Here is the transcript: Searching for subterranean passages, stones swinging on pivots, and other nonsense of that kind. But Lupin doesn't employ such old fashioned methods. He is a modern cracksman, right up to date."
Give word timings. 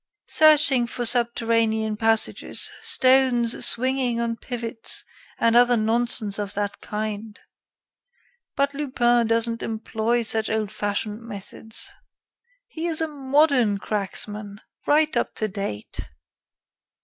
Searching 0.31 0.87
for 0.87 1.05
subterranean 1.05 1.95
passages, 1.95 2.71
stones 2.81 3.63
swinging 3.63 4.19
on 4.19 4.35
pivots, 4.35 5.05
and 5.37 5.55
other 5.55 5.77
nonsense 5.77 6.39
of 6.39 6.55
that 6.55 6.81
kind. 6.81 7.39
But 8.55 8.73
Lupin 8.73 9.27
doesn't 9.27 9.61
employ 9.61 10.23
such 10.23 10.49
old 10.49 10.71
fashioned 10.71 11.21
methods. 11.21 11.91
He 12.67 12.87
is 12.87 12.99
a 12.99 13.07
modern 13.07 13.77
cracksman, 13.77 14.59
right 14.87 15.15
up 15.15 15.35
to 15.35 15.47
date." 15.47 15.99